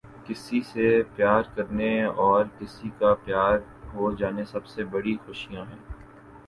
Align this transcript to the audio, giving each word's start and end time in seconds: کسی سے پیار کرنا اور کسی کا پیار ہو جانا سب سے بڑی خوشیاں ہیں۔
کسی 0.25 0.61
سے 0.61 0.85
پیار 1.15 1.43
کرنا 1.55 1.91
اور 2.17 2.45
کسی 2.59 2.89
کا 2.99 3.13
پیار 3.25 3.57
ہو 3.93 4.11
جانا 4.11 4.45
سب 4.45 4.65
سے 4.67 4.83
بڑی 4.85 5.15
خوشیاں 5.25 5.65
ہیں۔ 5.65 5.79